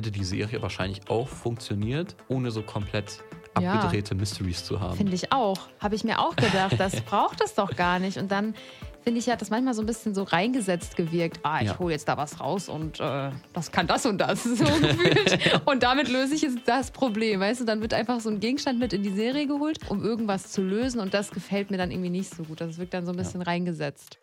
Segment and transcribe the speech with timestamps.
[0.00, 4.20] hätte die Serie wahrscheinlich auch funktioniert, ohne so komplett abgedrehte ja.
[4.20, 4.96] Mysteries zu haben.
[4.96, 5.68] Finde ich auch.
[5.78, 8.16] Habe ich mir auch gedacht, das braucht es doch gar nicht.
[8.16, 8.54] Und dann
[9.02, 11.40] finde ich, hat das manchmal so ein bisschen so reingesetzt gewirkt.
[11.42, 11.78] Ah, ich ja.
[11.78, 15.60] hole jetzt da was raus und äh, das kann das und das, so gefühlt.
[15.66, 17.64] und damit löse ich jetzt das Problem, weißt du?
[17.64, 21.00] Dann wird einfach so ein Gegenstand mit in die Serie geholt, um irgendwas zu lösen
[21.00, 22.62] und das gefällt mir dann irgendwie nicht so gut.
[22.62, 23.46] Das wirkt dann so ein bisschen ja.
[23.46, 24.18] reingesetzt.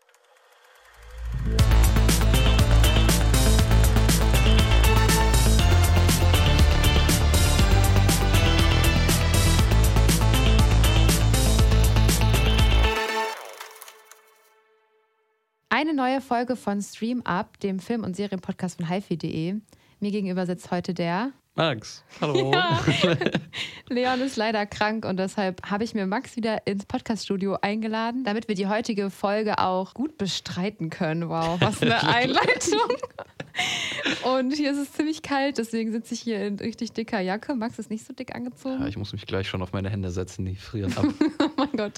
[15.79, 19.61] Eine neue Folge von Stream Up, dem Film- und Serienpodcast von hifi.de.
[19.99, 22.03] Mir gegenüber sitzt heute der Max.
[22.21, 22.51] Hallo.
[22.53, 22.79] Ja.
[23.89, 28.47] Leon ist leider krank und deshalb habe ich mir Max wieder ins Podcaststudio eingeladen, damit
[28.47, 31.29] wir die heutige Folge auch gut bestreiten können.
[31.29, 32.79] Wow, was eine Einleitung.
[34.23, 37.55] Und hier ist es ziemlich kalt, deswegen sitze ich hier in richtig dicker Jacke.
[37.55, 38.79] Max ist nicht so dick angezogen.
[38.79, 41.05] Ja, ich muss mich gleich schon auf meine Hände setzen, die frieren ab.
[41.39, 41.93] oh mein Gott.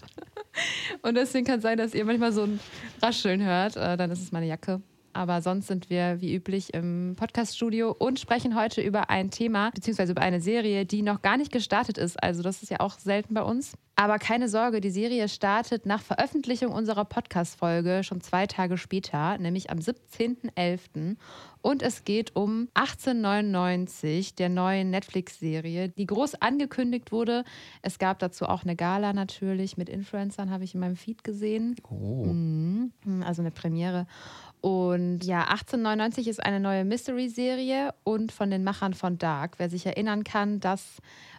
[1.02, 2.62] Und deswegen kann es sein, dass ihr manchmal so ein
[3.02, 3.76] Rascheln hört.
[3.76, 4.82] Äh, dann ist es meine Jacke.
[5.14, 10.12] Aber sonst sind wir wie üblich im Podcaststudio und sprechen heute über ein Thema beziehungsweise
[10.12, 12.22] über eine Serie, die noch gar nicht gestartet ist.
[12.22, 13.74] Also das ist ja auch selten bei uns.
[14.00, 19.72] Aber keine Sorge, die Serie startet nach Veröffentlichung unserer Podcast-Folge schon zwei Tage später, nämlich
[19.72, 21.18] am 17.11.
[21.62, 27.44] Und es geht um 1899, der neuen Netflix-Serie, die groß angekündigt wurde.
[27.82, 31.76] Es gab dazu auch eine Gala natürlich mit Influencern, habe ich in meinem Feed gesehen.
[31.90, 32.24] Oh.
[32.24, 32.94] Mhm.
[33.26, 34.08] Also eine Premiere.
[34.62, 39.58] Und ja, 1899 ist eine neue Mystery-Serie und von den Machern von Dark.
[39.58, 40.98] Wer sich erinnern kann, das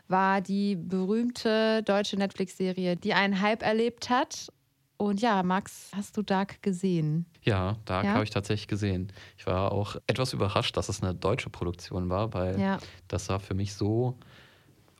[0.09, 4.49] war die berühmte deutsche Netflix-Serie, die einen Hype erlebt hat.
[4.97, 7.27] Und ja, Max, hast du Dark gesehen?
[7.43, 8.13] Ja, Dark ja?
[8.13, 9.13] habe ich tatsächlich gesehen.
[9.39, 12.79] Ich war auch etwas überrascht, dass es eine deutsche Produktion war, weil ja.
[13.09, 14.19] das sah für mich so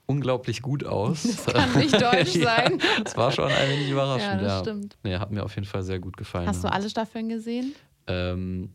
[0.07, 1.23] unglaublich gut aus.
[1.23, 2.79] Das kann nicht deutsch sein.
[3.05, 4.41] Es war schon ein wenig überraschend.
[4.41, 4.97] Ja, das stimmt.
[5.03, 6.47] Nee, hat mir auf jeden Fall sehr gut gefallen.
[6.47, 7.75] Hast du alle Staffeln gesehen?
[8.07, 8.73] Ähm,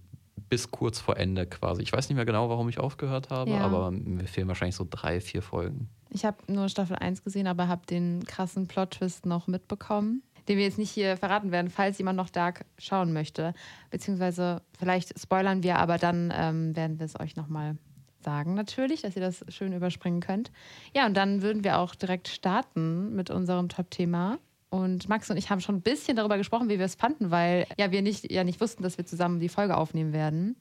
[0.49, 1.83] bis kurz vor Ende quasi.
[1.83, 3.61] Ich weiß nicht mehr genau, warum ich aufgehört habe, ja.
[3.61, 5.89] aber mir fehlen wahrscheinlich so drei, vier Folgen.
[6.11, 10.65] Ich habe nur Staffel 1 gesehen, aber habe den krassen Plot-Twist noch mitbekommen, den wir
[10.65, 13.55] jetzt nicht hier verraten werden, falls jemand noch Dark schauen möchte.
[13.91, 17.77] Beziehungsweise vielleicht spoilern wir, aber dann ähm, werden wir es euch nochmal
[18.21, 20.51] sagen, natürlich, dass ihr das schön überspringen könnt.
[20.95, 24.39] Ja, und dann würden wir auch direkt starten mit unserem Top-Thema.
[24.69, 27.67] Und Max und ich haben schon ein bisschen darüber gesprochen, wie wir es fanden, weil
[27.79, 30.57] ja wir nicht, ja nicht wussten, dass wir zusammen die Folge aufnehmen werden.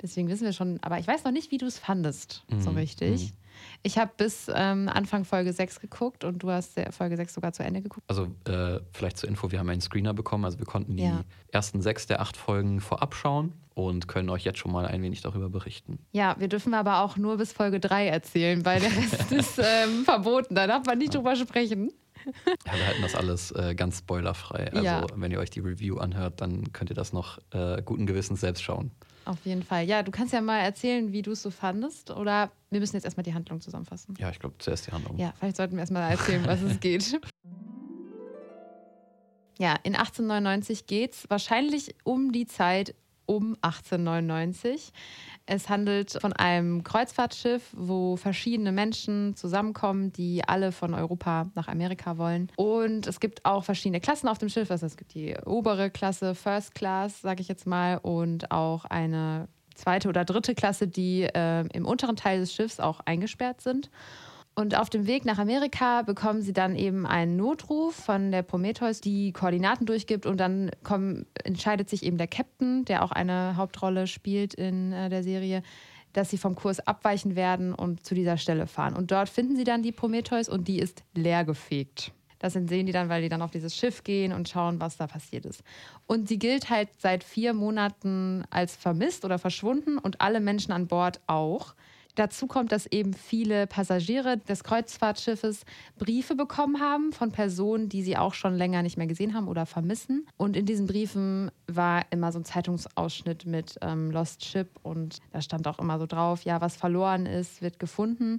[0.00, 2.60] Deswegen wissen wir schon, aber ich weiß noch nicht, wie du es fandest, mhm.
[2.60, 3.32] so richtig.
[3.32, 3.36] Mhm.
[3.82, 7.64] Ich habe bis ähm, Anfang Folge 6 geguckt und du hast Folge 6 sogar zu
[7.64, 8.04] Ende geguckt.
[8.08, 11.24] Also äh, vielleicht zur Info, wir haben einen Screener bekommen, also wir konnten die ja.
[11.50, 15.22] ersten sechs der acht Folgen vorab schauen und können euch jetzt schon mal ein wenig
[15.22, 15.98] darüber berichten.
[16.12, 20.04] Ja, wir dürfen aber auch nur bis Folge 3 erzählen, weil der Rest ist ähm,
[20.04, 21.20] verboten, da darf man nicht ja.
[21.20, 21.92] drüber sprechen.
[22.66, 24.70] Ja, wir halten das alles äh, ganz spoilerfrei.
[24.72, 25.06] Also, ja.
[25.14, 28.62] wenn ihr euch die Review anhört, dann könnt ihr das noch äh, guten Gewissens selbst
[28.62, 28.90] schauen.
[29.24, 29.84] Auf jeden Fall.
[29.84, 32.10] Ja, du kannst ja mal erzählen, wie du es so fandest.
[32.10, 34.14] Oder wir müssen jetzt erstmal die Handlung zusammenfassen.
[34.18, 35.18] Ja, ich glaube, zuerst die Handlung.
[35.18, 37.20] Ja, vielleicht sollten wir erstmal erzählen, was es geht.
[39.60, 42.94] Ja, in 1899 geht es wahrscheinlich um die Zeit
[43.26, 44.92] um 1899.
[45.50, 52.18] Es handelt von einem Kreuzfahrtschiff, wo verschiedene Menschen zusammenkommen, die alle von Europa nach Amerika
[52.18, 52.52] wollen.
[52.56, 54.70] Und es gibt auch verschiedene Klassen auf dem Schiff.
[54.70, 59.48] Also es gibt die obere Klasse, First Class, sage ich jetzt mal, und auch eine
[59.74, 63.90] zweite oder dritte Klasse, die äh, im unteren Teil des Schiffs auch eingesperrt sind.
[64.58, 69.00] Und auf dem Weg nach Amerika bekommen sie dann eben einen Notruf von der Prometheus,
[69.00, 74.08] die Koordinaten durchgibt und dann kommen, entscheidet sich eben der Captain, der auch eine Hauptrolle
[74.08, 75.62] spielt in äh, der Serie,
[76.12, 78.96] dass sie vom Kurs abweichen werden und zu dieser Stelle fahren.
[78.96, 82.10] Und dort finden sie dann die Prometheus und die ist leergefegt.
[82.40, 85.06] Das sehen die dann, weil die dann auf dieses Schiff gehen und schauen, was da
[85.06, 85.62] passiert ist.
[86.08, 90.88] Und sie gilt halt seit vier Monaten als vermisst oder verschwunden und alle Menschen an
[90.88, 91.76] Bord auch.
[92.18, 95.64] Dazu kommt, dass eben viele Passagiere des Kreuzfahrtschiffes
[95.98, 99.66] Briefe bekommen haben von Personen, die sie auch schon länger nicht mehr gesehen haben oder
[99.66, 100.26] vermissen.
[100.36, 105.40] Und in diesen Briefen war immer so ein Zeitungsausschnitt mit ähm, Lost Ship und da
[105.40, 108.38] stand auch immer so drauf, ja, was verloren ist, wird gefunden.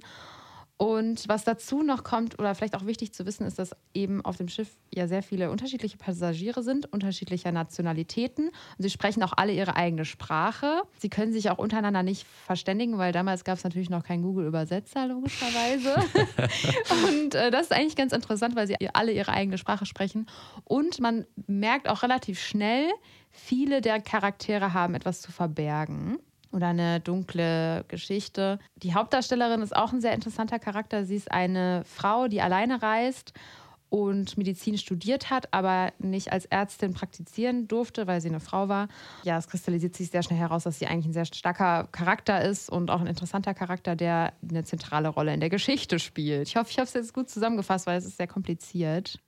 [0.80, 4.38] Und was dazu noch kommt, oder vielleicht auch wichtig zu wissen, ist, dass eben auf
[4.38, 8.46] dem Schiff ja sehr viele unterschiedliche Passagiere sind, unterschiedlicher Nationalitäten.
[8.46, 10.80] Und sie sprechen auch alle ihre eigene Sprache.
[10.96, 15.06] Sie können sich auch untereinander nicht verständigen, weil damals gab es natürlich noch keinen Google-Übersetzer,
[15.06, 15.96] logischerweise.
[17.08, 20.30] und äh, das ist eigentlich ganz interessant, weil sie alle ihre eigene Sprache sprechen.
[20.64, 22.88] Und man merkt auch relativ schnell,
[23.30, 26.16] viele der Charaktere haben etwas zu verbergen.
[26.52, 28.58] Oder eine dunkle Geschichte.
[28.76, 31.04] Die Hauptdarstellerin ist auch ein sehr interessanter Charakter.
[31.04, 33.32] Sie ist eine Frau, die alleine reist
[33.90, 38.88] und Medizin studiert hat, aber nicht als Ärztin praktizieren durfte, weil sie eine Frau war.
[39.24, 42.70] Ja, es kristallisiert sich sehr schnell heraus, dass sie eigentlich ein sehr starker Charakter ist
[42.70, 46.48] und auch ein interessanter Charakter, der eine zentrale Rolle in der Geschichte spielt.
[46.48, 49.18] Ich hoffe, ich habe es jetzt gut zusammengefasst, weil es ist sehr kompliziert.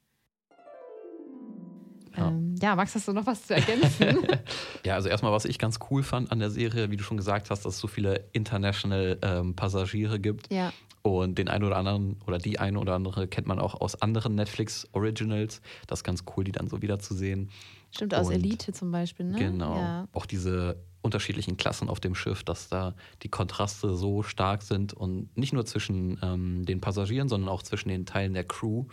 [2.17, 2.29] Ja.
[2.29, 4.27] Ähm, ja, Max, hast du noch was zu ergänzen?
[4.85, 7.51] ja, also erstmal, was ich ganz cool fand an der Serie, wie du schon gesagt
[7.51, 10.53] hast, dass es so viele international ähm, Passagiere gibt.
[10.53, 10.73] Ja.
[11.03, 14.37] Und den einen oder anderen oder die eine oder andere kennt man auch aus anderen
[14.37, 15.61] Netflix Originals.
[15.89, 17.51] Das ist ganz cool, die dann so wiederzusehen.
[17.91, 19.39] Stimmt, aus Und Elite zum Beispiel, ne?
[19.39, 19.77] Genau.
[19.77, 20.09] Ja.
[20.13, 25.37] Auch diese unterschiedlichen Klassen auf dem Schiff, dass da die Kontraste so stark sind und
[25.37, 28.87] nicht nur zwischen ähm, den Passagieren, sondern auch zwischen den Teilen der Crew.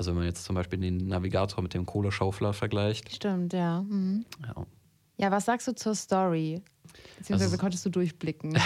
[0.00, 3.14] Also wenn man jetzt zum Beispiel den Navigator mit dem Kohleschaufler vergleicht.
[3.14, 3.82] Stimmt, ja.
[3.82, 4.24] Mhm.
[4.46, 4.66] Ja.
[5.18, 6.62] Ja, was sagst du zur Story?
[7.18, 8.58] Beziehungsweise also, konntest du durchblicken.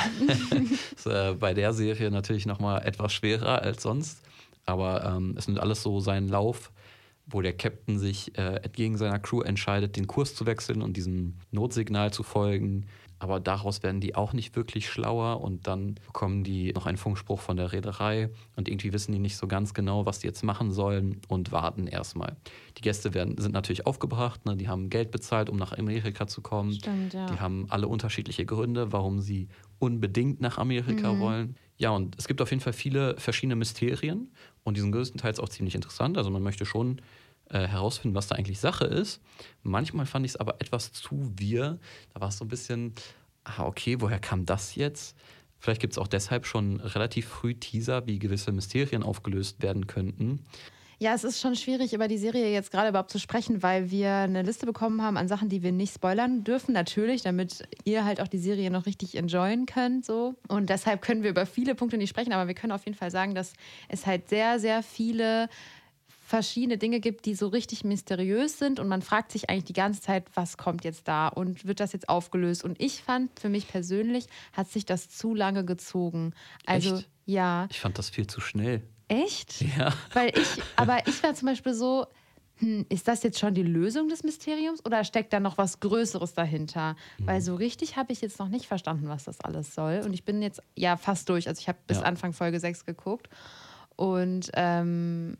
[0.94, 4.22] ist äh, bei der Serie natürlich nochmal etwas schwerer als sonst.
[4.64, 6.70] Aber ähm, es nimmt alles so seinen Lauf,
[7.26, 11.38] wo der Captain sich äh, entgegen seiner Crew entscheidet, den Kurs zu wechseln und diesem
[11.50, 12.86] Notsignal zu folgen
[13.18, 17.40] aber daraus werden die auch nicht wirklich schlauer und dann bekommen die noch einen Funkspruch
[17.40, 20.72] von der Reederei und irgendwie wissen die nicht so ganz genau, was die jetzt machen
[20.72, 22.36] sollen und warten erstmal.
[22.76, 24.56] Die Gäste werden, sind natürlich aufgebracht, ne?
[24.56, 26.72] die haben Geld bezahlt, um nach Amerika zu kommen.
[26.72, 27.26] Stimmt, ja.
[27.26, 31.20] Die haben alle unterschiedliche Gründe, warum sie unbedingt nach Amerika mhm.
[31.20, 31.56] wollen.
[31.76, 34.32] Ja, und es gibt auf jeden Fall viele verschiedene Mysterien
[34.62, 36.16] und die sind größtenteils auch ziemlich interessant.
[36.16, 37.00] Also man möchte schon
[37.54, 39.20] äh, herausfinden, was da eigentlich Sache ist.
[39.62, 41.78] Manchmal fand ich es aber etwas zu wir.
[42.12, 42.94] Da war es so ein bisschen,
[43.44, 45.16] ah, okay, woher kam das jetzt?
[45.60, 50.44] Vielleicht gibt es auch deshalb schon relativ früh Teaser, wie gewisse Mysterien aufgelöst werden könnten.
[50.98, 54.10] Ja, es ist schon schwierig, über die Serie jetzt gerade überhaupt zu sprechen, weil wir
[54.10, 58.20] eine Liste bekommen haben an Sachen, die wir nicht spoilern dürfen, natürlich, damit ihr halt
[58.20, 60.04] auch die Serie noch richtig enjoyen könnt.
[60.04, 60.34] So.
[60.48, 63.10] Und deshalb können wir über viele Punkte nicht sprechen, aber wir können auf jeden Fall
[63.10, 63.52] sagen, dass
[63.88, 65.48] es halt sehr, sehr viele
[66.34, 70.00] verschiedene Dinge gibt, die so richtig mysteriös sind und man fragt sich eigentlich die ganze
[70.00, 72.64] Zeit, was kommt jetzt da und wird das jetzt aufgelöst?
[72.64, 76.34] Und ich fand, für mich persönlich hat sich das zu lange gezogen.
[76.66, 77.08] Also Echt?
[77.26, 77.68] ja.
[77.70, 78.82] Ich fand das viel zu schnell.
[79.06, 79.60] Echt?
[79.76, 79.92] Ja.
[80.12, 82.06] Weil ich, aber ich war zum Beispiel so,
[82.56, 86.34] hm, ist das jetzt schon die Lösung des Mysteriums oder steckt da noch was Größeres
[86.34, 86.96] dahinter?
[87.18, 87.26] Mhm.
[87.26, 90.02] Weil so richtig habe ich jetzt noch nicht verstanden, was das alles soll.
[90.04, 91.46] Und ich bin jetzt ja fast durch.
[91.46, 92.04] Also ich habe bis ja.
[92.04, 93.28] Anfang Folge 6 geguckt.
[93.96, 95.36] Und ähm,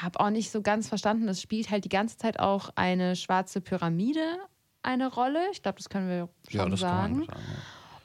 [0.00, 1.28] habe auch nicht so ganz verstanden.
[1.28, 4.38] Es spielt halt die ganze Zeit auch eine schwarze Pyramide
[4.82, 5.40] eine Rolle.
[5.52, 7.24] Ich glaube, das können wir schon ja, das sagen.
[7.24, 7.56] Sagen ja.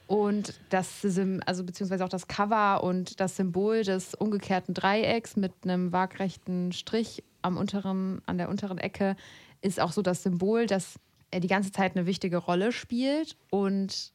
[0.07, 1.06] Und das,
[1.45, 7.24] also beziehungsweise auch das Cover und das Symbol des umgekehrten Dreiecks mit einem waagrechten Strich
[7.42, 9.18] am unteren, an der unteren Ecke
[9.62, 10.95] ist auch so das Symbol, dass
[11.30, 13.36] er die ganze Zeit eine wichtige Rolle spielt.
[13.50, 14.13] Und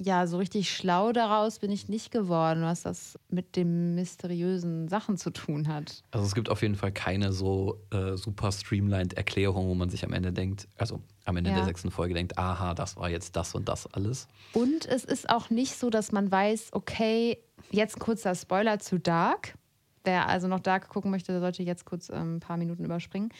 [0.00, 5.16] ja, so richtig schlau daraus bin ich nicht geworden, was das mit den mysteriösen Sachen
[5.16, 6.02] zu tun hat.
[6.10, 10.04] Also es gibt auf jeden Fall keine so äh, super streamlined Erklärung, wo man sich
[10.04, 11.56] am Ende denkt, also am Ende ja.
[11.56, 14.26] der sechsten Folge denkt, aha, das war jetzt das und das alles.
[14.52, 17.38] Und es ist auch nicht so, dass man weiß, okay,
[17.70, 19.56] jetzt kurzer Spoiler zu Dark.
[20.02, 23.30] Wer also noch Dark gucken möchte, der sollte jetzt kurz ähm, ein paar Minuten überspringen.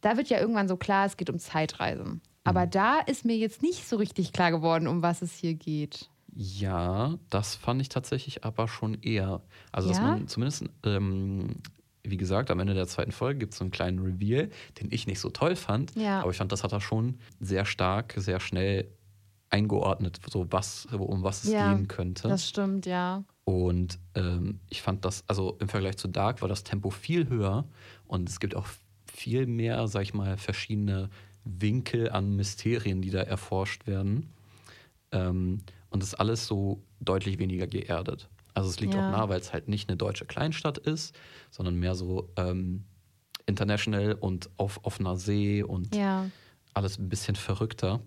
[0.00, 2.22] Da wird ja irgendwann so klar, es geht um Zeitreisen.
[2.44, 2.70] Aber mhm.
[2.70, 6.08] da ist mir jetzt nicht so richtig klar geworden, um was es hier geht.
[6.34, 9.42] Ja, das fand ich tatsächlich aber schon eher.
[9.70, 9.94] Also, ja?
[9.94, 11.56] dass man zumindest, ähm,
[12.02, 14.48] wie gesagt, am Ende der zweiten Folge gibt es so einen kleinen Reveal,
[14.80, 15.94] den ich nicht so toll fand.
[15.94, 16.20] Ja.
[16.20, 18.88] Aber ich fand, das hat er schon sehr stark, sehr schnell
[19.50, 22.28] eingeordnet, so was, um was es ja, gehen könnte.
[22.28, 23.22] Das stimmt, ja.
[23.44, 27.66] Und ähm, ich fand das, also im Vergleich zu Dark war das Tempo viel höher
[28.06, 28.66] und es gibt auch
[29.12, 31.10] viel mehr, sag ich mal, verschiedene
[31.44, 34.32] Winkel an Mysterien, die da erforscht werden.
[35.10, 35.58] Ähm,
[35.90, 38.28] und das ist alles so deutlich weniger geerdet.
[38.54, 39.06] Also es liegt ja.
[39.06, 41.14] auch nah, weil es halt nicht eine deutsche Kleinstadt ist,
[41.50, 42.84] sondern mehr so ähm,
[43.46, 46.30] international und auf offener See und ja.
[46.74, 48.00] alles ein bisschen verrückter.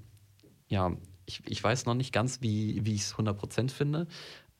[0.68, 4.08] Ja, ich, ich weiß noch nicht ganz, wie, wie ich es 100% finde.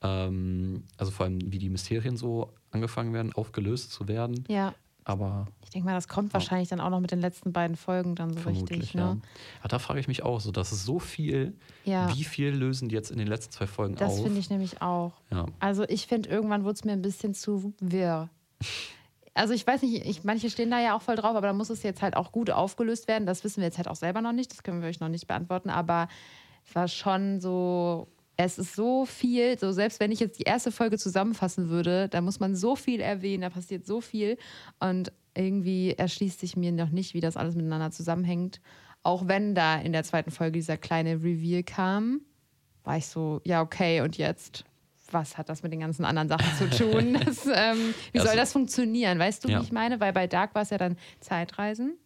[0.02, 4.44] Ähm, also vor allem, wie die Mysterien so angefangen werden, aufgelöst zu werden.
[4.48, 4.74] Ja.
[5.08, 8.16] Aber ich denke mal, das kommt wahrscheinlich dann auch noch mit den letzten beiden Folgen
[8.16, 8.96] dann so richtig.
[8.96, 9.02] Ne?
[9.02, 9.18] Ja.
[9.62, 11.56] ja da frage ich mich auch so, das ist so viel.
[11.84, 12.12] Ja.
[12.16, 14.16] Wie viel lösen die jetzt in den letzten zwei Folgen das auf?
[14.16, 15.14] Das finde ich nämlich auch.
[15.30, 15.46] Ja.
[15.60, 18.30] Also ich finde, irgendwann wurde es mir ein bisschen zu wirr.
[19.36, 21.70] Also ich weiß nicht, ich, manche stehen da ja auch voll drauf, aber da muss
[21.70, 23.28] es jetzt halt auch gut aufgelöst werden.
[23.28, 25.28] Das wissen wir jetzt halt auch selber noch nicht, das können wir euch noch nicht
[25.28, 26.08] beantworten, aber
[26.68, 30.72] es war schon so es ist so viel, so selbst wenn ich jetzt die erste
[30.72, 34.38] Folge zusammenfassen würde, da muss man so viel erwähnen, da passiert so viel
[34.80, 38.60] und irgendwie erschließt sich mir noch nicht, wie das alles miteinander zusammenhängt.
[39.04, 42.22] Auch wenn da in der zweiten Folge dieser kleine Reveal kam.
[42.84, 44.64] war ich so, ja, okay, und jetzt?
[45.12, 47.14] Was hat das mit den ganzen anderen Sachen zu tun?
[47.26, 49.18] Das, ähm, wie soll Also- das funktionieren?
[49.20, 49.60] Weißt du, Ja.
[49.60, 50.00] wie ich meine?
[50.00, 51.98] Weil bei Dark war es ja dann Zeitreisen.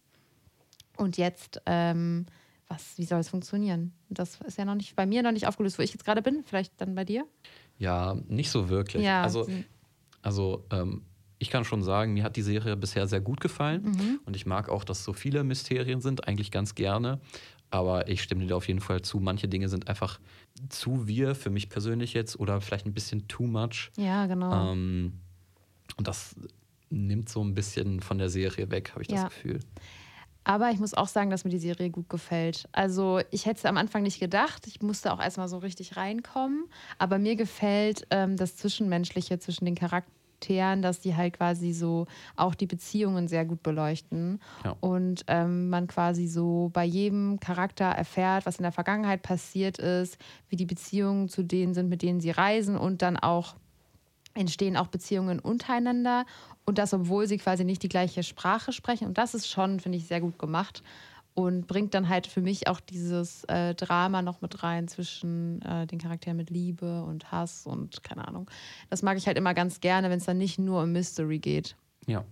[0.96, 2.26] Und jetzt, ähm,
[2.70, 3.92] was, wie soll es funktionieren?
[4.08, 6.44] Das ist ja noch nicht bei mir noch nicht aufgelöst, wo ich jetzt gerade bin.
[6.46, 7.26] Vielleicht dann bei dir?
[7.78, 9.02] Ja, nicht so wirklich.
[9.04, 9.48] Ja, also,
[10.22, 11.02] also ähm,
[11.38, 14.20] ich kann schon sagen, mir hat die Serie bisher sehr gut gefallen Mhm.
[14.24, 17.20] und ich mag auch, dass so viele Mysterien sind, eigentlich ganz gerne.
[17.72, 19.20] Aber ich stimme dir auf jeden Fall zu.
[19.20, 20.20] Manche Dinge sind einfach
[20.68, 23.90] zu wir für mich persönlich jetzt oder vielleicht ein bisschen too much.
[23.96, 24.72] Ja, genau.
[24.72, 25.14] Ähm,
[25.96, 26.34] und das
[26.88, 29.24] nimmt so ein bisschen von der Serie weg, habe ich Ja.
[29.24, 29.60] das Gefühl.
[30.44, 32.68] Aber ich muss auch sagen, dass mir die Serie gut gefällt.
[32.72, 34.66] Also ich hätte es am Anfang nicht gedacht.
[34.66, 36.64] Ich musste auch erstmal so richtig reinkommen.
[36.98, 42.06] Aber mir gefällt ähm, das Zwischenmenschliche zwischen den Charakteren, dass die halt quasi so
[42.36, 44.40] auch die Beziehungen sehr gut beleuchten.
[44.64, 44.76] Ja.
[44.80, 50.16] Und ähm, man quasi so bei jedem Charakter erfährt, was in der Vergangenheit passiert ist,
[50.48, 53.56] wie die Beziehungen zu denen sind, mit denen sie reisen und dann auch
[54.34, 56.24] entstehen auch Beziehungen untereinander
[56.64, 59.06] und das, obwohl sie quasi nicht die gleiche Sprache sprechen.
[59.06, 60.82] Und das ist schon, finde ich, sehr gut gemacht
[61.34, 65.86] und bringt dann halt für mich auch dieses äh, Drama noch mit rein zwischen äh,
[65.86, 68.50] den Charakteren mit Liebe und Hass und keine Ahnung.
[68.88, 71.76] Das mag ich halt immer ganz gerne, wenn es dann nicht nur um Mystery geht.
[72.06, 72.24] Ja.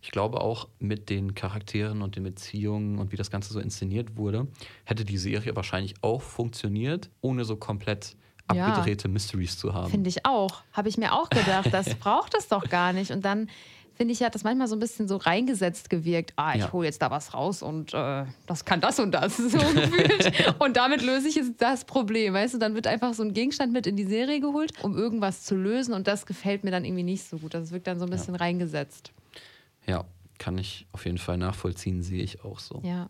[0.00, 4.16] Ich glaube auch mit den Charakteren und den Beziehungen und wie das Ganze so inszeniert
[4.16, 4.46] wurde,
[4.84, 8.16] hätte die Serie wahrscheinlich auch funktioniert, ohne so komplett
[8.54, 8.66] Ja.
[8.66, 9.90] abgedrehte Mysteries zu haben.
[9.90, 10.62] Finde ich auch.
[10.72, 13.10] Habe ich mir auch gedacht, das braucht es doch gar nicht.
[13.10, 13.48] Und dann
[13.94, 16.32] finde ich, hat das manchmal so ein bisschen so reingesetzt gewirkt.
[16.36, 16.72] Ah, ich Ja.
[16.72, 20.54] hole jetzt da was raus und äh, das kann das und das, so gefühlt.
[20.60, 22.32] Und damit löse ich jetzt das Problem.
[22.34, 25.42] Weißt du, dann wird einfach so ein Gegenstand mit in die Serie geholt, um irgendwas
[25.44, 25.94] zu lösen.
[25.94, 27.54] Und das gefällt mir dann irgendwie nicht so gut.
[27.54, 29.12] Das wirkt dann so ein bisschen reingesetzt.
[29.86, 30.04] Ja,
[30.38, 32.80] kann ich auf jeden Fall nachvollziehen, sehe ich auch so.
[32.84, 33.08] Ja.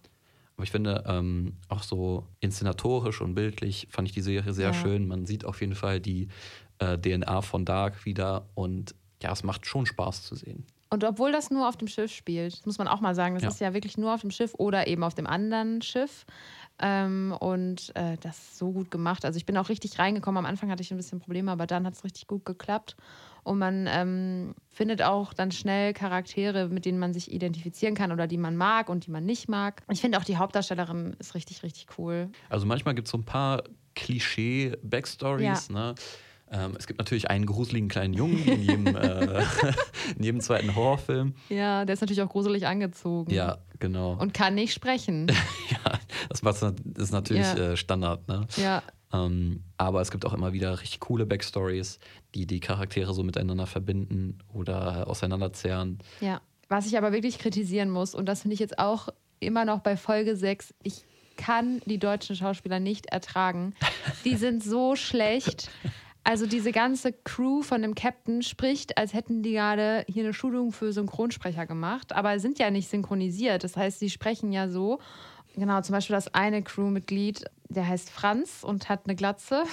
[0.59, 4.73] Aber ich finde, ähm, auch so inszenatorisch und bildlich fand ich die Serie sehr Ja.
[4.73, 5.07] schön.
[5.07, 6.27] Man sieht auf jeden Fall die
[6.81, 10.67] äh, DNA von Dark wieder und ja, es macht schon Spaß zu sehen.
[10.91, 13.51] Und obwohl das nur auf dem Schiff spielt, muss man auch mal sagen, das Ja.
[13.51, 16.27] ist ja wirklich nur auf dem Schiff oder eben auf dem anderen Schiff.
[16.81, 19.25] Ähm, und äh, das ist so gut gemacht.
[19.25, 20.39] Also ich bin auch richtig reingekommen.
[20.39, 22.97] Am Anfang hatte ich ein bisschen Probleme, aber dann hat es richtig gut geklappt.
[23.43, 28.27] Und man ähm, findet auch dann schnell Charaktere, mit denen man sich identifizieren kann oder
[28.27, 29.83] die man mag und die man nicht mag.
[29.91, 32.29] Ich finde auch die Hauptdarstellerin ist richtig, richtig cool.
[32.49, 33.63] Also manchmal gibt es so ein paar
[33.95, 35.71] Klischee-Backstories.
[35.71, 35.95] Ne?
[36.51, 39.43] Ähm, es gibt natürlich einen gruseligen kleinen Jungen in jedem, äh,
[40.17, 41.35] in jedem zweiten Horrorfilm.
[41.49, 43.33] Ja, der ist natürlich auch gruselig angezogen.
[43.33, 44.13] Ja, genau.
[44.13, 45.27] Und kann nicht sprechen.
[45.71, 46.43] ja, das
[46.97, 47.73] ist natürlich Ja.
[47.73, 48.27] äh, Standard.
[48.29, 48.47] Ne?
[48.57, 48.83] ja.
[49.13, 51.99] Ähm, aber es gibt auch immer wieder richtig coole Backstories,
[52.35, 55.99] die die Charaktere so miteinander verbinden oder auseinanderzerren.
[56.21, 59.09] Ja, was ich aber wirklich kritisieren muss, und das finde ich jetzt auch
[59.41, 61.05] immer noch bei Folge 6, ich
[61.37, 63.75] kann die deutschen Schauspieler nicht ertragen.
[64.25, 65.71] Die sind so schlecht.
[66.25, 70.73] Also diese ganze Crew von dem Captain spricht, als hätten die gerade hier eine Schulung
[70.73, 73.65] für Synchronsprecher gemacht, aber sind ja nicht synchronisiert.
[73.65, 74.99] Das heißt, sie sprechen ja so.
[75.59, 79.65] Genau, zum Beispiel das eine Crewmitglied, der heißt Franz und hat eine Glatze.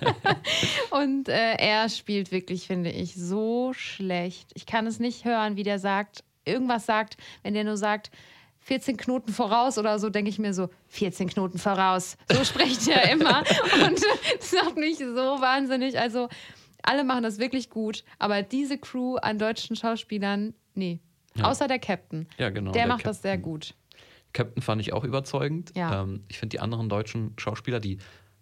[0.90, 4.50] und äh, er spielt wirklich, finde ich, so schlecht.
[4.54, 8.10] Ich kann es nicht hören, wie der sagt, irgendwas sagt, wenn der nur sagt,
[8.60, 12.16] 14 Knoten voraus oder so, denke ich mir so, 14 Knoten voraus.
[12.32, 13.40] So spricht er immer.
[13.84, 14.00] Und
[14.38, 15.98] das macht mich so wahnsinnig.
[15.98, 16.28] Also,
[16.82, 21.00] alle machen das wirklich gut, aber diese Crew an deutschen Schauspielern, nee.
[21.36, 21.44] Ja.
[21.44, 22.26] Außer der Captain.
[22.38, 22.72] Ja, genau.
[22.72, 23.52] der der macht das sehr Captain.
[23.52, 23.74] gut.
[24.32, 25.72] Captain fand ich auch überzeugend.
[25.74, 26.02] Ja.
[26.02, 27.98] Ähm, ich finde die anderen deutschen Schauspieler, die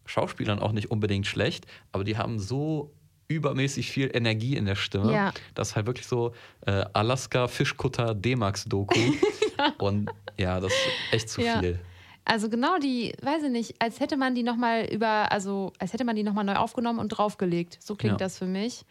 [0.07, 2.93] Schauspielern auch nicht unbedingt schlecht, aber die haben so
[3.29, 5.13] übermäßig viel Energie in der Stimme.
[5.13, 5.33] Ja.
[5.55, 6.35] Das ist halt wirklich so
[6.67, 8.99] äh, Alaska Fischkutter D-Max-Doku.
[9.79, 11.61] Und ja, das ist echt zu Ja.
[11.61, 11.79] viel.
[12.27, 16.05] Also genau die, weiß ich nicht, als hätte man die nochmal über, also als hätte
[16.05, 17.79] man die nochmal neu aufgenommen und draufgelegt.
[17.83, 18.27] So klingt Ja.
[18.27, 18.85] das für mich.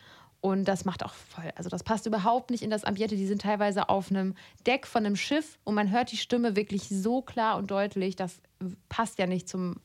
[0.44, 3.16] Und das macht auch voll, also das passt überhaupt nicht in das Ambiente.
[3.16, 4.36] Die sind teilweise auf einem
[4.68, 8.18] Deck von einem Schiff und man hört die Stimme wirklich so klar und deutlich.
[8.18, 8.42] Das
[8.90, 9.78] passt ja nicht zum,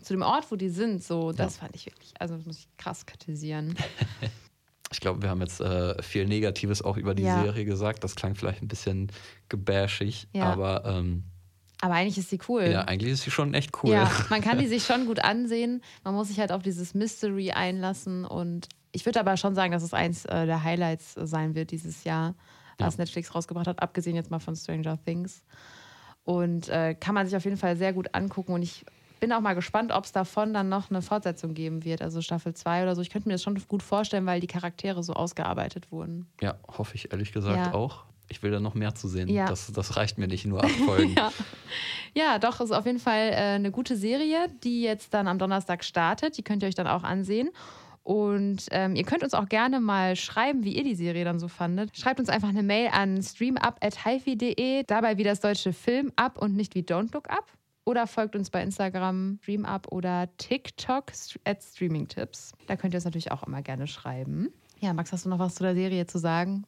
[0.00, 1.02] zu dem Ort, wo die sind.
[1.02, 3.74] So, das fand ich wirklich, also das muss ich krass kritisieren.
[4.92, 7.42] Ich glaube, wir haben jetzt äh, viel Negatives auch über die Ja.
[7.42, 8.04] Serie gesagt.
[8.04, 9.10] Das klang vielleicht ein bisschen
[9.48, 10.44] gebashig, Ja.
[10.52, 11.24] aber ähm,
[11.80, 12.62] Aber eigentlich ist sie cool.
[12.70, 13.90] ja, eigentlich ist sie schon echt cool.
[13.90, 15.82] Ja, man kann die sich schon gut ansehen.
[16.04, 18.24] Man muss sich halt auf dieses Mystery einlassen.
[18.24, 21.70] Und ich würde aber schon sagen, dass es eins äh, der Highlights äh, sein wird
[21.72, 22.34] dieses Jahr,
[22.78, 25.42] was Netflix rausgebracht hat, abgesehen jetzt mal von Stranger Things.
[26.24, 28.52] Und äh, kann man sich auf jeden Fall sehr gut angucken.
[28.52, 28.84] Und ich
[29.20, 32.54] bin auch mal gespannt, ob es davon dann noch eine Fortsetzung geben wird, also Staffel
[32.54, 33.02] 2 oder so.
[33.02, 36.26] Ich könnte mir das schon gut vorstellen, weil die Charaktere so ausgearbeitet wurden.
[36.40, 37.74] Ja, hoffe ich ehrlich gesagt Ja.
[37.74, 38.04] auch.
[38.28, 39.28] Ich will da noch mehr zu sehen.
[39.28, 39.46] Ja.
[39.46, 41.14] Das, das reicht mir nicht, nur acht Folgen.
[41.16, 41.30] Ja.
[42.14, 45.84] ja, doch, ist auf jeden Fall äh, eine gute Serie, die jetzt dann am Donnerstag
[45.84, 46.38] startet.
[46.38, 47.50] Die könnt ihr euch dann auch ansehen.
[48.04, 51.48] Und ähm, ihr könnt uns auch gerne mal schreiben, wie ihr die Serie dann so
[51.48, 51.96] fandet.
[51.96, 56.74] Schreibt uns einfach eine Mail an streamup.hifi.de, dabei wie das deutsche Film up und nicht
[56.74, 57.46] wie Don't Look Up.
[57.86, 61.12] Oder folgt uns bei Instagram streamup oder TikTok
[61.44, 62.52] at streamingtips.
[62.66, 64.52] Da könnt ihr uns natürlich auch immer gerne schreiben.
[64.80, 66.64] Ja, Max, hast du noch was zu der Serie zu sagen?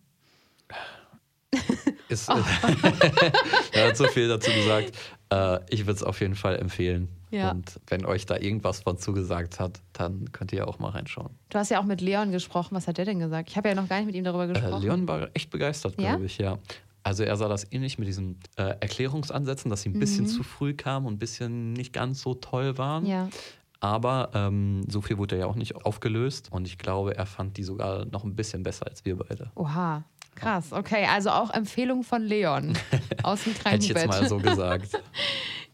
[2.08, 2.28] Ist,
[3.72, 4.92] er hat so viel dazu gesagt.
[5.30, 7.08] Äh, ich würde es auf jeden Fall empfehlen.
[7.30, 7.50] Ja.
[7.50, 11.30] Und wenn euch da irgendwas von zugesagt hat, dann könnt ihr auch mal reinschauen.
[11.48, 12.74] Du hast ja auch mit Leon gesprochen.
[12.76, 13.50] Was hat der denn gesagt?
[13.50, 14.82] Ich habe ja noch gar nicht mit ihm darüber Äh, gesprochen.
[14.82, 16.10] Leon war echt begeistert, Ja?
[16.10, 16.58] glaube ich, ja.
[17.02, 20.28] Also er sah das ähnlich mit diesen äh, Erklärungsansätzen, dass sie ein bisschen Mhm.
[20.28, 23.06] zu früh kamen und ein bisschen nicht ganz so toll waren.
[23.06, 23.28] Ja.
[23.78, 26.50] Aber ähm, so viel wurde ja auch nicht aufgelöst.
[26.50, 29.50] Und ich glaube, er fand die sogar noch ein bisschen besser als wir beide.
[29.54, 30.02] Oha.
[30.36, 32.78] Krass, okay, also auch Empfehlung von Leon
[33.22, 34.20] aus dem Hätte ich jetzt Krankenbett.
[34.20, 34.90] mal so gesagt.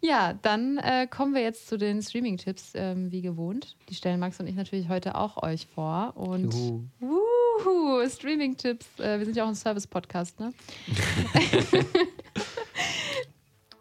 [0.04, 3.76] Ja, dann äh, kommen wir jetzt zu den Streaming-Tipps, ähm, wie gewohnt.
[3.88, 6.14] Die stellen Max und ich natürlich heute auch euch vor.
[6.16, 6.52] Und
[8.11, 8.99] Streaming-Tipps.
[8.99, 10.52] Äh, wir sind ja auch ein Service-Podcast, ne?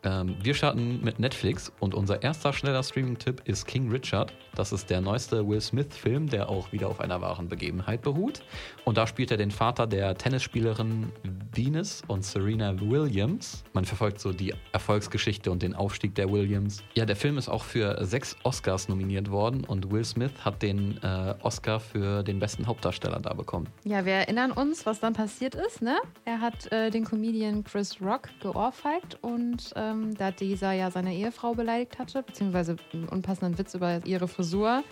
[0.04, 4.34] Ähm, wir starten mit Netflix und unser erster schneller Streaming-Tipp ist King Richard.
[4.56, 8.42] Das ist der neueste Will Smith-Film, der auch wieder auf einer wahren Begebenheit beruht.
[8.84, 11.12] Und da spielt er den Vater der Tennisspielerin
[11.54, 13.64] Venus und Serena Williams.
[13.74, 16.84] Man verfolgt so die Erfolgsgeschichte und den Aufstieg der Williams.
[16.96, 20.98] Ja, der Film ist auch für sechs Oscars nominiert worden und Will Smith hat den
[21.04, 23.68] äh, Oscar für den besten Hauptdarsteller da bekommen.
[23.84, 25.98] Ja, wir erinnern uns, was dann passiert ist, ne?
[26.26, 31.54] Er hat äh, den Comedian Chris Rock geohrfeigt und ähm, da dieser ja seine Ehefrau
[31.54, 34.84] beleidigt hatte, beziehungsweise einen unpassenden Witz über ihre Frisur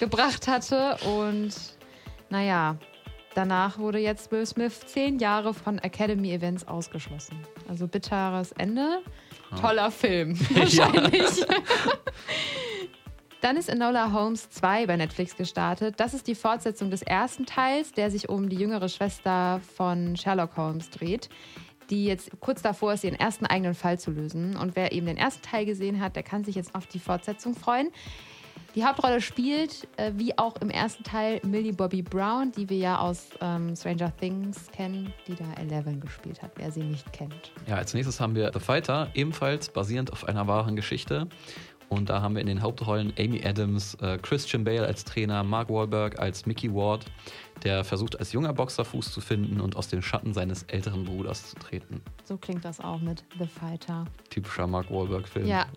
[0.00, 0.96] gebracht hatte.
[1.06, 1.54] Und
[2.30, 2.76] naja,
[3.34, 7.38] danach wurde jetzt Will Smith zehn Jahre von Academy Events ausgeschlossen.
[7.68, 9.00] Also bitteres Ende.
[9.60, 11.46] Toller Film, wahrscheinlich.
[13.44, 15.96] Dann ist Enola Holmes 2 bei Netflix gestartet.
[15.98, 20.56] Das ist die Fortsetzung des ersten Teils, der sich um die jüngere Schwester von Sherlock
[20.56, 21.28] Holmes dreht,
[21.90, 24.56] die jetzt kurz davor ist, ihren ersten eigenen Fall zu lösen.
[24.56, 27.54] Und wer eben den ersten Teil gesehen hat, der kann sich jetzt auf die Fortsetzung
[27.54, 27.88] freuen.
[28.74, 32.98] Die Hauptrolle spielt, äh, wie auch im ersten Teil, Millie Bobby Brown, die wir ja
[32.98, 37.52] aus ähm, Stranger Things kennen, die da Eleven gespielt hat, wer sie nicht kennt.
[37.68, 41.28] Ja, als nächstes haben wir The Fighter, ebenfalls basierend auf einer wahren Geschichte.
[41.94, 45.70] Und da haben wir in den Hauptrollen Amy Adams, äh, Christian Bale als Trainer, Mark
[45.70, 47.06] Wahlberg als Mickey Ward,
[47.62, 51.50] der versucht als junger Boxer Fuß zu finden und aus den Schatten seines älteren Bruders
[51.50, 52.02] zu treten.
[52.24, 54.06] So klingt das auch mit The Fighter.
[54.28, 55.46] Typischer Mark Wahlberg-Film.
[55.46, 55.66] Ja.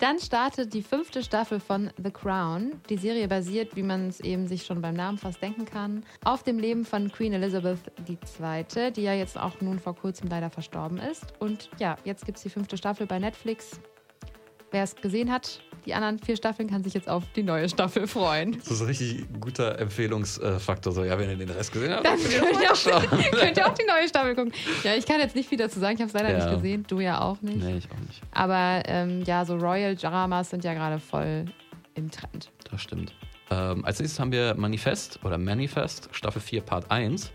[0.00, 2.80] Dann startet die fünfte Staffel von The Crown.
[2.88, 6.42] Die Serie basiert, wie man es eben sich schon beim Namen fast denken kann, auf
[6.42, 10.96] dem Leben von Queen Elizabeth II., die ja jetzt auch nun vor kurzem leider verstorben
[10.96, 11.34] ist.
[11.38, 13.78] Und ja, jetzt gibt es die fünfte Staffel bei Netflix.
[14.70, 18.06] Wer es gesehen hat, die anderen vier Staffeln, kann sich jetzt auf die neue Staffel
[18.06, 18.52] freuen.
[18.58, 20.92] Das ist ein richtig guter Empfehlungsfaktor.
[20.92, 23.74] So, ja, wenn ihr den Rest gesehen habt, Dann könnt ihr auch, könnt ihr auch
[23.74, 24.52] die neue Staffel gucken.
[24.84, 25.94] Ja, ich kann jetzt nicht viel dazu sagen.
[25.94, 26.44] Ich habe es leider Ja.
[26.44, 26.84] nicht gesehen.
[26.86, 27.56] Du ja auch nicht.
[27.56, 28.20] Nee, ich auch nicht.
[28.32, 31.46] Aber ähm, ja, so Royal Dramas sind ja gerade voll
[31.94, 32.50] im Trend.
[32.70, 33.14] Das stimmt.
[33.50, 37.32] Ähm, als nächstes haben wir Manifest oder Manifest, Staffel 4, Part 1.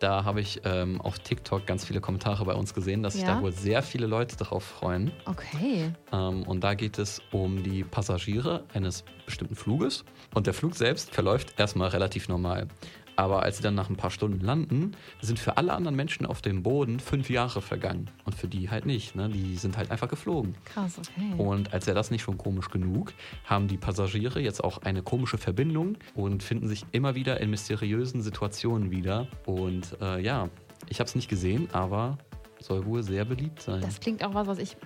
[0.00, 3.34] Da habe ich ähm, auf TikTok ganz viele Kommentare bei uns gesehen, dass sich Ja?
[3.36, 5.12] da wohl sehr viele Leute darauf freuen.
[5.26, 5.92] Okay.
[6.10, 10.04] Ähm, und da geht es um die Passagiere eines bestimmten Fluges.
[10.34, 12.66] Und der Flug selbst verläuft erstmal relativ normal.
[13.20, 16.40] Aber als sie dann nach ein paar Stunden landen, sind für alle anderen Menschen auf
[16.40, 18.08] dem Boden fünf Jahre vergangen.
[18.24, 19.14] Und für die halt nicht.
[19.14, 19.28] Ne?
[19.28, 20.54] Die sind halt einfach geflogen.
[20.64, 21.34] Krass, okay.
[21.36, 23.12] Und als wäre das nicht schon komisch genug,
[23.44, 28.22] haben die Passagiere jetzt auch eine komische Verbindung und finden sich immer wieder in mysteriösen
[28.22, 29.28] Situationen wieder.
[29.44, 30.48] Und äh, ja,
[30.88, 32.16] ich habe es nicht gesehen, aber
[32.58, 33.82] soll wohl sehr beliebt sein.
[33.82, 34.78] Das klingt auch was, was ich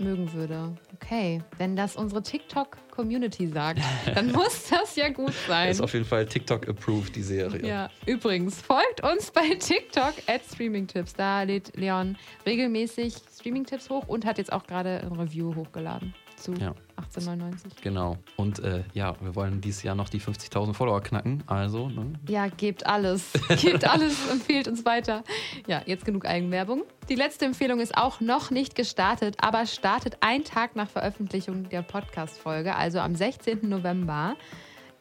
[0.00, 0.74] mögen würde.
[0.94, 3.80] Okay, wenn das unsere TikTok-Community sagt,
[4.14, 5.70] dann muss das ja gut sein.
[5.70, 7.66] Ist auf jeden Fall TikTok-approved, die Serie.
[7.66, 11.14] Ja, übrigens, folgt uns bei TikTok at Streamingtipps.
[11.14, 16.52] Da lädt Leon regelmäßig Streamingtipps hoch und hat jetzt auch gerade ein Review hochgeladen zu
[16.54, 16.74] Ja.
[16.96, 17.82] 1899.
[17.82, 18.16] Genau.
[18.36, 21.42] Und äh, ja, wir wollen dieses Jahr noch die 50.000 Follower knacken.
[21.46, 22.12] Also, ne?
[22.28, 23.32] Ja, gebt alles.
[23.60, 25.24] Gebt alles, empfehlt uns weiter.
[25.66, 26.82] Ja, jetzt genug Eigenwerbung.
[27.08, 31.82] Die letzte Empfehlung ist auch noch nicht gestartet, aber startet einen Tag nach Veröffentlichung der
[31.82, 33.68] Podcast-Folge, also am 16.
[33.68, 34.36] November.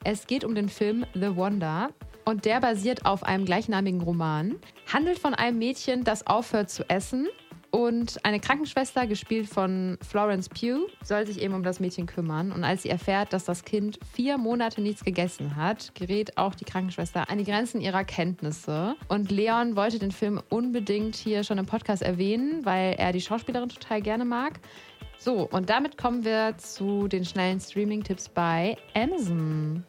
[0.04, 1.90] Es geht um den Film The Wonder
[2.26, 4.56] und der basiert auf einem gleichnamigen Roman.
[4.92, 7.28] Handelt von einem Mädchen, das aufhört zu essen
[7.72, 12.52] Und eine Krankenschwester, gespielt von Florence Pugh, soll sich eben um das Mädchen kümmern.
[12.52, 16.66] Und als sie erfährt, dass das Kind vier Monate nichts gegessen hat, gerät auch die
[16.66, 18.96] Krankenschwester an die Grenzen ihrer Kenntnisse.
[19.08, 23.70] Und Leon wollte den Film unbedingt hier schon im Podcast erwähnen, weil er die Schauspielerin
[23.70, 24.60] total gerne mag.
[25.18, 29.84] So, und damit kommen wir zu den schnellen Streaming-Tipps bei Amazon.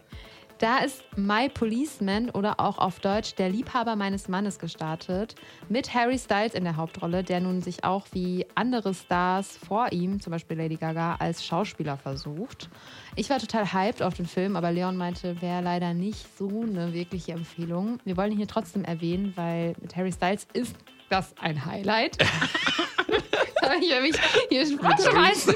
[0.60, 5.34] Da ist My Policeman oder auch auf Deutsch Der Liebhaber meines Mannes gestartet,
[5.70, 10.20] mit Harry Styles in der Hauptrolle, der nun sich auch wie andere Stars vor ihm,
[10.20, 12.68] zum Beispiel Lady Gaga, als Schauspieler versucht.
[13.16, 16.92] Ich war total hyped auf den Film, aber Leon meinte, wäre leider nicht so eine
[16.92, 17.98] wirkliche Empfehlung.
[18.04, 20.76] Wir wollen ihn hier trotzdem erwähnen, weil mit Harry Styles ist
[21.08, 22.18] das ein Highlight.
[23.80, 24.16] ich habe mich
[24.50, 25.54] hier schmeißen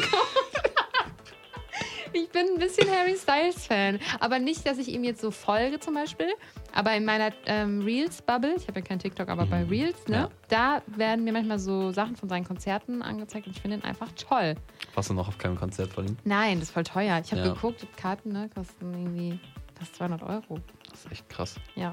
[2.14, 3.98] ich bin ein bisschen Harry Styles-Fan.
[4.20, 6.29] Aber nicht, dass ich ihm jetzt so folge zum Beispiel.
[6.72, 9.50] Aber in meiner ähm, Reels-Bubble, ich habe ja kein TikTok, aber mhm.
[9.50, 10.29] bei Reels, ne, ja.
[10.48, 14.11] da werden mir manchmal so Sachen von seinen Konzerten angezeigt und ich finde ihn einfach
[14.12, 14.57] toll.
[14.94, 16.16] Warst du noch auf keinem Konzert von ihm?
[16.24, 17.20] Nein, das ist voll teuer.
[17.24, 17.53] Ich habe ja.
[17.53, 19.38] geguckt, Karten ne, kosten irgendwie
[19.79, 20.59] fast 200 Euro.
[20.90, 21.57] Das ist echt krass.
[21.74, 21.92] Ja.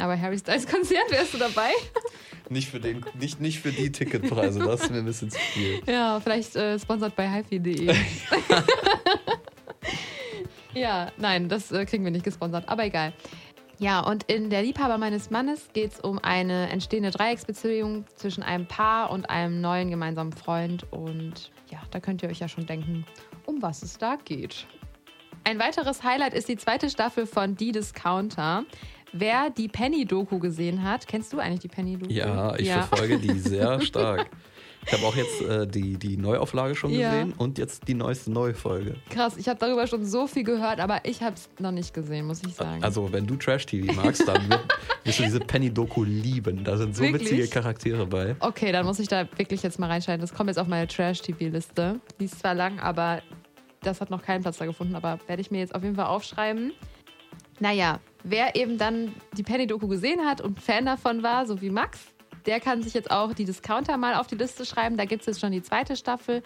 [0.00, 1.70] Aber Harry Styles Konzert, wärst du dabei?
[2.48, 5.80] Nicht für, den, nicht, nicht für die Ticketpreise, das ist mir ein bisschen zu viel.
[5.86, 7.94] Ja, vielleicht äh, sponsert bei hifi.de.
[10.74, 13.12] ja, nein, das äh, kriegen wir nicht gesponsert, aber egal.
[13.78, 18.66] Ja, und in Der Liebhaber meines Mannes geht es um eine entstehende Dreiecksbeziehung zwischen einem
[18.66, 20.84] Paar und einem neuen gemeinsamen Freund.
[20.90, 23.06] Und ja, da könnt ihr euch ja schon denken,
[23.46, 24.66] um was es da geht.
[25.44, 28.64] Ein weiteres Highlight ist die zweite Staffel von Die Discounter.
[29.12, 32.12] Wer die Penny-Doku gesehen hat, kennst du eigentlich die Penny-Doku?
[32.12, 32.82] Ja, ich ja.
[32.82, 34.30] verfolge die sehr stark.
[34.86, 37.10] Ich habe auch jetzt äh, die, die Neuauflage schon ja.
[37.10, 38.96] gesehen und jetzt die neueste Neufolge.
[39.10, 42.26] Krass, ich habe darüber schon so viel gehört, aber ich habe es noch nicht gesehen,
[42.26, 42.82] muss ich sagen.
[42.82, 44.48] Also, wenn du Trash-TV magst, dann
[45.04, 46.64] wirst du diese Penny-Doku lieben.
[46.64, 47.30] Da sind so wirklich?
[47.30, 48.36] witzige Charaktere bei.
[48.40, 50.22] Okay, dann muss ich da wirklich jetzt mal reinschalten.
[50.22, 52.00] Das kommt jetzt auf meine Trash-TV-Liste.
[52.18, 53.20] Die ist zwar lang, aber
[53.82, 56.06] das hat noch keinen Platz da gefunden, aber werde ich mir jetzt auf jeden Fall
[56.06, 56.72] aufschreiben.
[57.60, 61.98] Naja, wer eben dann die Penny-Doku gesehen hat und Fan davon war, so wie Max,
[62.46, 64.96] der kann sich jetzt auch die Discounter mal auf die Liste schreiben.
[64.96, 66.42] Da gibt es jetzt schon die zweite Staffel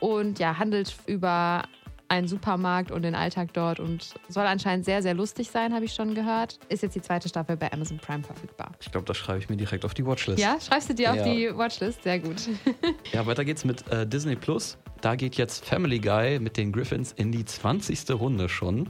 [0.00, 1.64] und ja, handelt über
[2.08, 5.92] einen Supermarkt und den Alltag dort und soll anscheinend sehr, sehr lustig sein, habe ich
[5.92, 6.58] schon gehört.
[6.68, 8.72] Ist jetzt die zweite Staffel bei Amazon Prime verfügbar.
[8.80, 10.40] Ich glaube, das schreibe ich mir direkt auf die Watchlist.
[10.40, 11.12] Ja, schreibst du dir ja.
[11.12, 12.02] auf die Watchlist?
[12.02, 12.48] Sehr gut.
[13.12, 14.78] ja, weiter geht's mit äh, Disney Plus.
[15.00, 18.10] Da geht jetzt Family Guy mit den Griffins in die 20.
[18.10, 18.88] Runde schon.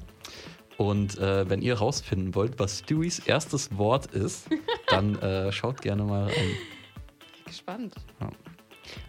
[0.77, 4.49] Und äh, wenn ihr rausfinden wollt, was Stewies erstes Wort ist,
[4.89, 6.57] dann äh, schaut gerne mal rein.
[7.47, 7.95] Gespannt.
[8.21, 8.31] Ja.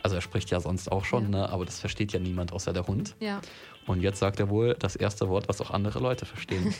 [0.04, 1.30] Also er spricht ja sonst auch schon, ja.
[1.30, 1.50] ne?
[1.50, 3.16] aber das versteht ja niemand außer der Hund.
[3.20, 3.42] Ja.
[3.88, 6.74] Und jetzt sagt er wohl das erste Wort, was auch andere Leute verstehen.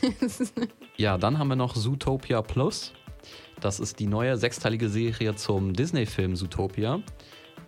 [0.98, 2.94] ja, dann haben wir noch Zootopia Plus.
[3.60, 7.02] Das ist die neue sechsteilige Serie zum Disney-Film Zootopia.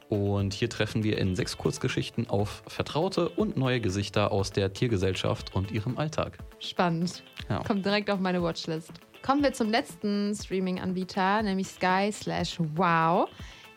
[0.10, 5.54] Und hier treffen wir in sechs Kurzgeschichten auf vertraute und neue Gesichter aus der Tiergesellschaft
[5.54, 6.38] und ihrem Alltag.
[6.60, 7.24] Spannend.
[7.50, 7.60] Ja.
[7.64, 8.94] Kommt direkt auf meine Watchlist.
[9.22, 13.28] Kommen wir zum letzten Streaming-Anbieter, nämlich Sky slash Wow.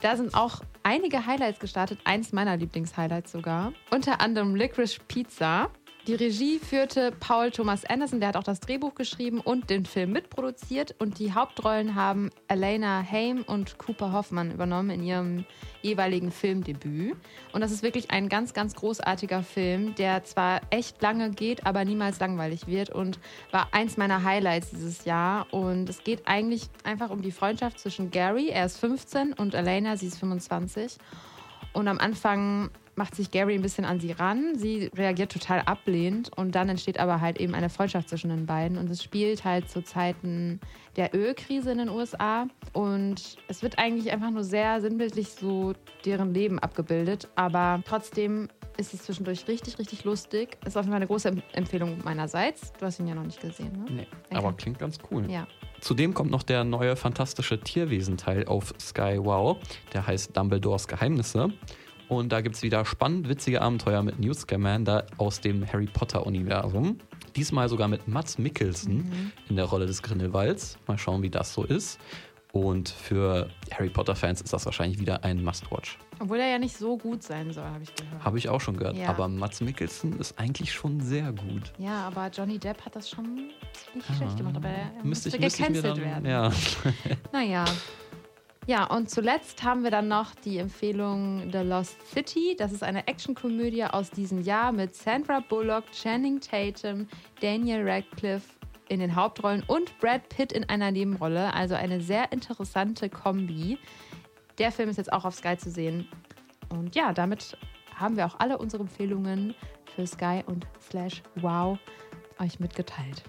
[0.01, 3.73] Da sind auch einige Highlights gestartet, eins meiner Lieblingshighlights sogar.
[3.91, 5.71] Unter anderem Licorice Pizza.
[6.07, 10.13] Die Regie führte Paul Thomas Anderson, der hat auch das Drehbuch geschrieben und den Film
[10.13, 10.95] mitproduziert.
[10.99, 15.45] Und die Hauptrollen haben Elena Haim und Cooper Hoffmann übernommen in ihrem
[15.83, 17.17] jeweiligen Filmdebüt.
[17.53, 21.85] Und das ist wirklich ein ganz, ganz großartiger Film, der zwar echt lange geht, aber
[21.85, 23.19] niemals langweilig wird und
[23.51, 25.53] war eins meiner Highlights dieses Jahr.
[25.53, 29.99] Und es geht eigentlich einfach um die Freundschaft zwischen Gary, er ist 15, und Elena,
[29.99, 30.97] sie ist 25.
[31.75, 34.59] Und am Anfang macht sich Gary ein bisschen an sie ran.
[34.59, 38.77] Sie reagiert total ablehnend und dann entsteht aber halt eben eine Freundschaft zwischen den beiden.
[38.77, 40.61] Und es spielt halt zu Zeiten
[40.97, 42.47] der Ölkrise in den USA.
[42.75, 45.73] Und es wird eigentlich einfach nur sehr sinnbildlich so
[46.05, 47.27] deren Leben abgebildet.
[47.37, 50.59] Aber trotzdem ist es zwischendurch richtig, richtig lustig.
[50.67, 52.71] Ist auf jeden Fall eine große Empfehlung meinerseits.
[52.75, 53.87] Du hast ihn ja noch nicht gesehen, ne?
[53.91, 54.37] Nee, okay.
[54.37, 55.25] aber klingt ganz cool.
[55.31, 55.47] Ja.
[55.81, 59.57] Zudem kommt noch der neue fantastische Tierwesen-Teil auf Sky Wow.
[59.95, 61.49] Der heißt Dumbledores Geheimnisse.
[62.11, 66.99] Und da gibt es wieder spannend witzige Abenteuer mit Newt Scamander aus dem Harry Potter-Universum.
[67.37, 69.33] Diesmal sogar mit Mats Mikkelsen mhm.
[69.49, 70.77] in der Rolle des Grindelwalds.
[70.89, 72.01] Mal schauen, wie das so ist.
[72.51, 75.99] Und für Harry Potter-Fans ist das wahrscheinlich wieder ein Must-Watch.
[76.19, 78.25] Obwohl er ja nicht so gut sein soll, habe ich gehört.
[78.25, 78.97] Habe ich auch schon gehört.
[78.97, 79.09] Ja.
[79.11, 81.73] Aber Mats Mikkelsen ist eigentlich schon sehr gut.
[81.79, 83.53] Ja, aber Johnny Depp hat das schon
[83.95, 84.17] nicht ja.
[84.17, 84.57] schlecht gemacht.
[84.57, 86.27] Aber er müsste, müsste gecancelt werden.
[86.27, 86.51] Ja.
[87.33, 87.65] naja.
[88.67, 92.55] Ja, und zuletzt haben wir dann noch die Empfehlung The Lost City.
[92.59, 97.09] Das ist eine Actionkomödie aus diesem Jahr mit Sandra Bullock, Channing Tatum,
[97.41, 98.49] Daniel Radcliffe
[98.89, 101.55] in den Hauptrollen und Brad Pitt in einer Nebenrolle.
[101.55, 103.79] Also eine sehr interessante Kombi.
[104.59, 106.07] Der Film ist jetzt auch auf Sky zu sehen.
[106.69, 107.57] Und ja, damit
[107.95, 109.55] haben wir auch alle unsere Empfehlungen
[109.95, 111.79] für Sky und Slash Wow
[112.39, 113.23] euch mitgeteilt.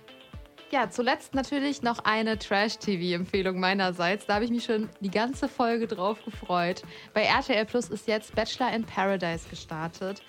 [0.71, 4.25] Ja, zuletzt natürlich noch eine Trash-TV-Empfehlung meinerseits.
[4.25, 6.83] Da habe ich mich schon die ganze Folge drauf gefreut.
[7.13, 10.23] Bei RTL Plus ist jetzt Bachelor in Paradise gestartet.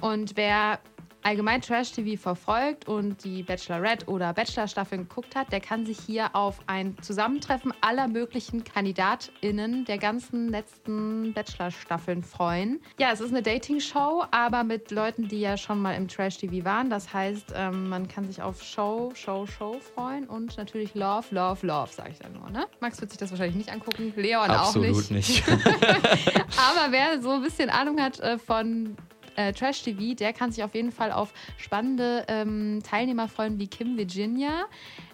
[0.00, 0.80] Und wer
[1.26, 6.60] allgemein Trash-TV verfolgt und die Bachelorette oder Bachelor-Staffeln geguckt hat, der kann sich hier auf
[6.68, 12.80] ein Zusammentreffen aller möglichen KandidatInnen der ganzen letzten Bachelor-Staffeln freuen.
[13.00, 16.90] Ja, es ist eine Dating-Show, aber mit Leuten, die ja schon mal im Trash-TV waren.
[16.90, 21.66] Das heißt, ähm, man kann sich auf Show, Show, Show freuen und natürlich Love, Love,
[21.66, 22.48] Love, sage ich dann nur.
[22.50, 22.66] Ne?
[22.78, 25.10] Max wird sich das wahrscheinlich nicht angucken, Leon Absolut auch nicht.
[25.10, 25.48] nicht.
[25.48, 28.96] aber wer so ein bisschen Ahnung hat äh, von
[29.36, 33.68] äh, Trash TV, der kann sich auf jeden Fall auf spannende ähm, Teilnehmer freuen wie
[33.68, 34.64] Kim Virginia,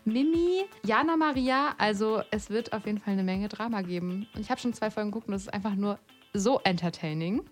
[0.05, 1.75] Mimi, Jana Maria.
[1.79, 4.27] Also es wird auf jeden Fall eine Menge Drama geben.
[4.35, 5.99] Und ich habe schon zwei Folgen geguckt und es ist einfach nur
[6.33, 7.43] so entertaining.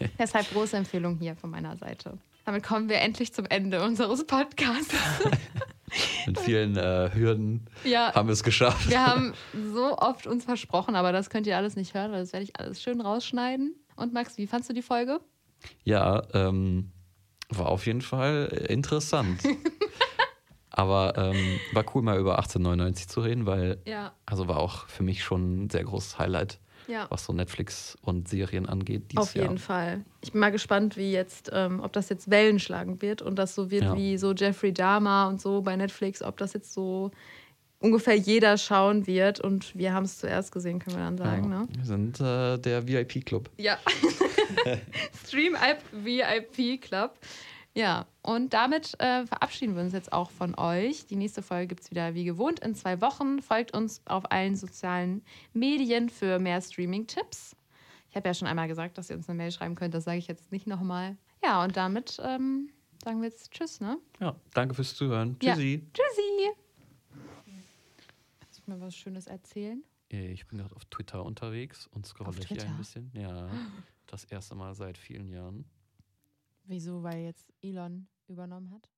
[0.18, 2.18] Deshalb große Empfehlung hier von meiner Seite.
[2.44, 4.94] Damit kommen wir endlich zum Ende unseres Podcasts.
[6.26, 8.12] Mit vielen äh, Hürden Ja.
[8.14, 8.90] haben wir es geschafft.
[8.90, 9.32] Wir haben
[9.72, 12.58] so oft uns versprochen, aber das könnt ihr alles nicht hören, weil das werde ich
[12.58, 13.74] alles schön rausschneiden.
[13.96, 15.20] Und Max, wie fandst du die Folge?
[15.84, 16.90] Ja, ähm,
[17.48, 19.40] war auf jeden Fall äh, interessant.
[20.70, 25.02] Aber ähm, war cool, mal über 1899 zu reden, weil, Ja, also war auch für
[25.02, 27.06] mich schon ein sehr großes Highlight, ja.
[27.08, 29.10] was so Netflix und Serien angeht.
[29.12, 29.58] Dieses Auf jeden Jahr.
[29.58, 30.04] Fall.
[30.20, 33.54] Ich bin mal gespannt, wie jetzt, ähm, ob das jetzt Wellen schlagen wird und das
[33.54, 33.96] so wird Ja.
[33.96, 37.10] wie so Jeffrey Dahmer und so bei Netflix, ob das jetzt so
[37.78, 39.40] ungefähr jeder schauen wird.
[39.40, 41.50] Und wir haben es zuerst gesehen, können wir dann sagen.
[41.50, 41.60] ja.
[41.60, 41.68] Ne?
[41.74, 43.48] Wir sind äh, der VIP-Club.
[43.56, 43.78] Ja.
[45.26, 47.18] Stream App VIP Club.
[47.74, 51.06] Ja, und damit äh, verabschieden wir uns jetzt auch von euch.
[51.06, 53.42] Die nächste Folge gibt es wieder wie gewohnt in zwei Wochen.
[53.42, 57.54] Folgt uns auf allen sozialen Medien für mehr Streaming-Tipps.
[58.08, 59.92] Ich habe ja schon einmal gesagt, dass ihr uns eine Mail schreiben könnt.
[59.92, 61.18] Das sage ich jetzt nicht nochmal.
[61.44, 62.70] Ja, und damit ähm,
[63.04, 63.98] sagen wir jetzt Tschüss, ne?
[64.20, 65.36] Ja, danke fürs Zuhören.
[65.42, 65.52] Ja.
[65.52, 65.82] Tschüssi.
[65.92, 66.50] Tschüssi!
[68.40, 69.82] Kannst du mir was Schönes erzählen?
[70.10, 73.10] Äh, Ich bin gerade auf Twitter unterwegs und scrolle hier ein bisschen.
[73.12, 73.50] Ja,
[74.06, 75.64] das erste Mal seit vielen Jahren.
[76.64, 77.02] Wieso?
[77.02, 78.88] Weil jetzt Elon übernommen hat?